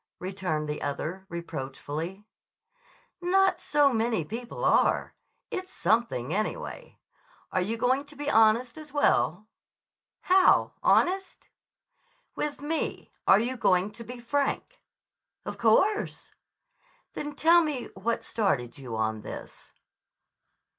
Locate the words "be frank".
14.03-14.81